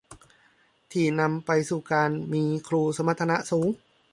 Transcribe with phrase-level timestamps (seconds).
[0.91, 3.67] ที่นำไปสู่การมีครูสมรรถนะสูง